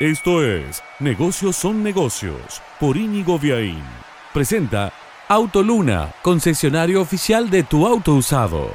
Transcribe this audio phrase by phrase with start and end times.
[0.00, 3.82] Esto es Negocios son negocios por Íñigo Viaín.
[4.32, 4.92] Presenta
[5.26, 8.70] Autoluna, concesionario oficial de tu auto usado.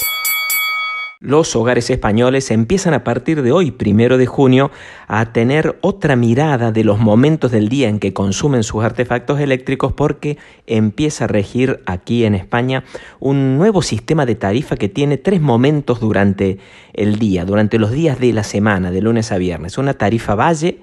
[1.21, 4.69] Los hogares españoles empiezan a partir de hoy, primero de junio,
[5.07, 9.93] a tener otra mirada de los momentos del día en que consumen sus artefactos eléctricos
[9.93, 10.37] porque
[10.67, 12.83] empieza a regir aquí en España
[13.21, 16.57] un nuevo sistema de tarifa que tiene tres momentos durante
[16.91, 19.77] el día, durante los días de la semana, de lunes a viernes.
[19.77, 20.81] Una tarifa valle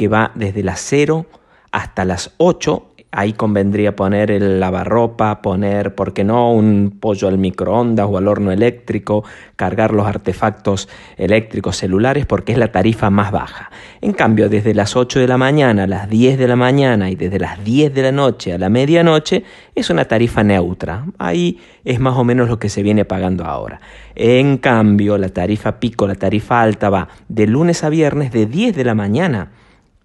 [0.00, 1.26] que va desde las 0
[1.72, 7.38] hasta las 8 Ahí convendría poner el lavarropa, poner, ¿por qué no?, un pollo al
[7.38, 9.24] microondas o al horno eléctrico,
[9.56, 13.72] cargar los artefactos eléctricos celulares porque es la tarifa más baja.
[14.00, 17.16] En cambio, desde las 8 de la mañana a las 10 de la mañana y
[17.16, 19.42] desde las 10 de la noche a la medianoche
[19.74, 21.06] es una tarifa neutra.
[21.18, 23.80] Ahí es más o menos lo que se viene pagando ahora.
[24.14, 28.76] En cambio, la tarifa pico, la tarifa alta va de lunes a viernes de 10
[28.76, 29.50] de la mañana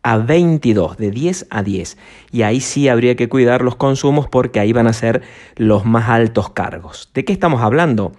[0.06, 1.98] a 22, de 10 a 10.
[2.32, 5.24] Y ahí sí habría que cuidar los consumos porque ahí van a ser
[5.56, 7.10] los más altos cargos.
[7.16, 8.12] ¿De qué estamos hablando?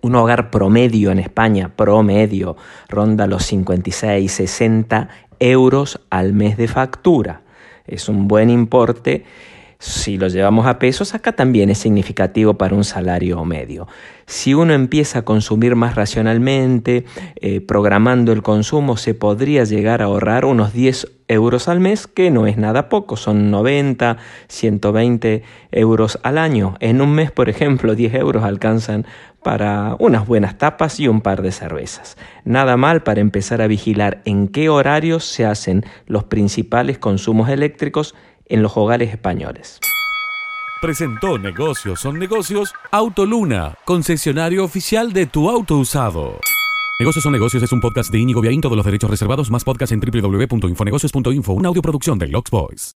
[0.00, 2.56] Un hogar promedio en España, promedio,
[2.88, 7.42] ronda los 56, 60 euros al mes de factura.
[7.86, 9.26] Es un buen importe
[9.82, 13.88] si lo llevamos a pesos, acá también es significativo para un salario medio.
[14.26, 20.04] Si uno empieza a consumir más racionalmente, eh, programando el consumo, se podría llegar a
[20.04, 26.16] ahorrar unos 10 euros al mes, que no es nada poco, son 90, 120 euros
[26.22, 26.76] al año.
[26.78, 29.04] En un mes, por ejemplo, 10 euros alcanzan
[29.42, 32.16] para unas buenas tapas y un par de cervezas.
[32.44, 38.14] Nada mal para empezar a vigilar en qué horarios se hacen los principales consumos eléctricos
[38.46, 39.80] en los hogares españoles.
[40.80, 46.40] Presentó Negocios son negocios Autoluna, concesionario oficial de tu auto usado.
[46.98, 49.92] Negocios son negocios es un podcast de Íñigo Viaín, todos los derechos reservados, más podcast
[49.92, 52.90] en www.infonegocios.info, una audioproducción de Lux Boys.